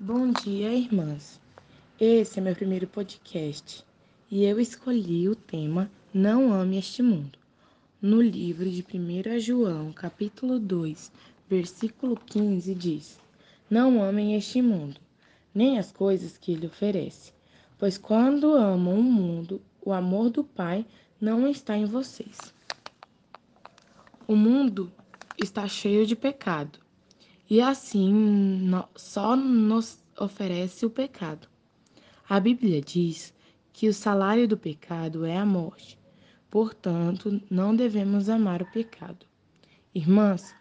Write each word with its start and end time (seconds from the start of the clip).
Bom 0.00 0.30
dia, 0.30 0.72
irmãs. 0.72 1.40
Esse 1.98 2.38
é 2.38 2.42
meu 2.42 2.54
primeiro 2.54 2.86
podcast 2.86 3.84
e 4.30 4.44
eu 4.44 4.60
escolhi 4.60 5.28
o 5.28 5.34
tema 5.34 5.90
Não 6.14 6.52
Ame 6.52 6.78
Este 6.78 7.02
Mundo. 7.02 7.36
No 8.00 8.22
livro 8.22 8.70
de 8.70 8.80
1 8.80 9.40
João, 9.40 9.92
capítulo 9.92 10.60
2, 10.60 11.10
versículo 11.50 12.16
15, 12.16 12.76
diz: 12.76 13.18
Não 13.68 14.00
amem 14.00 14.36
este 14.36 14.62
mundo, 14.62 15.00
nem 15.52 15.80
as 15.80 15.90
coisas 15.90 16.38
que 16.38 16.52
ele 16.52 16.68
oferece, 16.68 17.32
pois 17.76 17.98
quando 17.98 18.52
amam 18.52 19.00
o 19.00 19.02
mundo, 19.02 19.60
o 19.84 19.92
amor 19.92 20.30
do 20.30 20.44
Pai 20.44 20.86
não 21.20 21.48
está 21.48 21.76
em 21.76 21.86
vocês. 21.86 22.38
O 24.28 24.36
mundo 24.36 24.92
está 25.36 25.66
cheio 25.66 26.06
de 26.06 26.14
pecado 26.14 26.78
e 27.50 27.62
assim 27.62 28.12
no, 28.12 28.86
só 28.94 29.34
nos 29.34 29.98
oferece 30.18 30.84
o 30.84 30.90
pecado. 30.90 31.48
A 32.28 32.38
Bíblia 32.38 32.82
diz 32.82 33.32
que 33.72 33.88
o 33.88 33.94
salário 33.94 34.46
do 34.46 34.56
pecado 34.56 35.24
é 35.24 35.36
a 35.36 35.46
morte, 35.46 35.98
portanto, 36.50 37.40
não 37.50 37.74
devemos 37.74 38.28
amar 38.28 38.60
o 38.60 38.70
pecado. 38.70 39.24
Irmãs, 39.94 40.54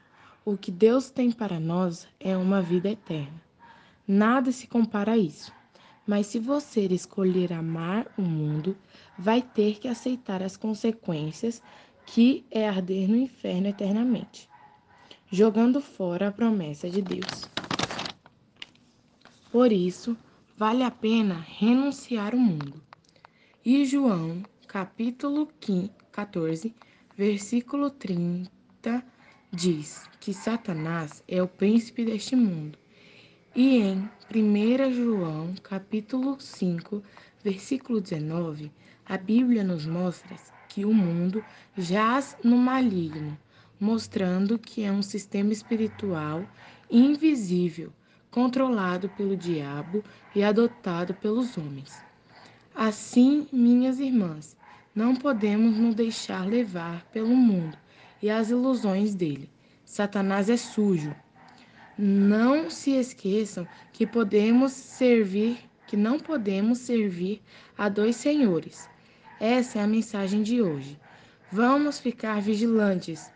o 0.46 0.56
que 0.56 0.72
Deus 0.72 1.10
tem 1.10 1.32
para 1.32 1.60
nós 1.60 2.08
é 2.20 2.38
uma 2.38 2.62
vida 2.62 2.90
eterna. 2.90 3.42
Nada 4.08 4.52
se 4.52 4.66
compara 4.66 5.14
a 5.14 5.18
isso. 5.18 5.52
Mas 6.06 6.28
se 6.28 6.40
você 6.40 6.86
escolher 6.86 7.52
amar 7.52 8.08
o 8.18 8.22
mundo, 8.22 8.78
vai 9.20 9.42
ter 9.42 9.78
que 9.78 9.90
aceitar 9.90 10.42
as 10.42 10.56
consequências 10.56 11.62
que 12.06 12.46
é 12.50 12.70
arder 12.70 13.10
no 13.10 13.18
inferno 13.18 13.68
eternamente 13.68 14.48
jogando 15.30 15.82
fora 15.82 16.30
a 16.30 16.32
promessa 16.32 16.90
de 16.90 17.02
Deus. 17.02 17.50
Por 19.52 19.72
isso, 19.74 20.16
vale 20.58 20.84
a 20.84 20.92
pena 20.92 21.46
renunciar 21.60 22.34
ao 22.34 22.40
mundo. 22.40 22.82
E 23.66 23.86
João, 23.86 24.42
capítulo 24.68 25.50
14, 26.14 26.74
versículo 27.18 27.90
30, 27.90 29.04
diz 29.52 30.10
que 30.22 30.34
Satanás 30.34 31.22
é 31.28 31.44
o 31.44 31.48
príncipe 31.48 32.06
deste 32.06 32.36
mundo. 32.36 32.78
E 33.54 33.80
em 33.80 34.10
1 34.34 34.94
João, 34.94 35.56
capítulo 35.62 36.40
5, 36.40 37.04
versículo 37.44 38.00
19, 38.00 38.72
a 39.06 39.18
Bíblia 39.18 39.64
nos 39.64 39.86
mostra 39.86 40.38
que 40.70 40.86
o 40.86 40.94
mundo 40.94 41.44
jaz 41.76 42.38
no 42.44 42.58
maligno 42.58 43.38
mostrando 43.80 44.58
que 44.58 44.84
é 44.84 44.92
um 44.92 45.02
sistema 45.02 45.52
espiritual 45.54 46.44
invisível, 46.90 47.92
controlado 48.32 49.10
pelo 49.10 49.36
diabo 49.36 50.04
e 50.36 50.44
adotado 50.44 51.14
pelos 51.14 51.58
homens. 51.58 52.02
Assim, 52.74 53.48
minhas 53.52 54.00
irmãs, 54.00 54.56
não 54.94 55.16
podemos 55.16 55.78
nos 55.78 55.96
deixar 55.96 56.46
levar 56.46 57.06
pelo 57.12 57.36
mundo 57.36 57.78
e 58.22 58.30
as 58.30 58.50
ilusões 58.50 59.14
dele. 59.14 59.50
Satanás 59.86 60.50
é 60.50 60.58
sujo. 60.58 61.16
Não 61.98 62.70
se 62.70 62.92
esqueçam 62.92 63.68
que 63.92 64.06
podemos 64.06 64.72
servir, 64.72 65.58
que 65.88 65.98
não 65.98 66.20
podemos 66.20 66.80
servir 66.80 67.42
a 67.78 67.90
dois 67.90 68.16
senhores. 68.16 68.90
Essa 69.40 69.80
é 69.80 69.84
a 69.84 69.88
mensagem 69.88 70.44
de 70.44 70.62
hoje. 70.62 71.00
Vamos 71.52 72.00
ficar 72.00 72.42
vigilantes 72.42 73.32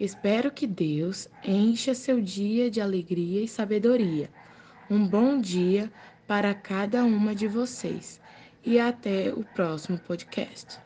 Espero 0.00 0.52
que 0.52 0.66
Deus 0.66 1.28
encha 1.44 1.92
seu 1.92 2.20
dia 2.20 2.70
de 2.70 2.80
alegria 2.80 3.42
e 3.42 3.48
sabedoria. 3.48 4.30
Um 4.88 5.06
bom 5.06 5.40
dia 5.40 5.90
para 6.26 6.54
cada 6.54 7.04
uma 7.04 7.34
de 7.34 7.48
vocês 7.48 8.20
e 8.64 8.78
até 8.78 9.32
o 9.32 9.42
próximo 9.42 9.98
podcast. 9.98 10.78